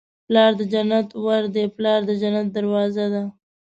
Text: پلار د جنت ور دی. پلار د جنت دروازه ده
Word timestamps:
پلار 0.27 0.51
د 0.59 0.61
جنت 0.73 1.07
ور 1.25 1.43
دی. 1.53 1.65
پلار 1.77 1.99
د 2.09 2.11
جنت 2.21 2.47
دروازه 2.57 3.05
ده 3.13 3.23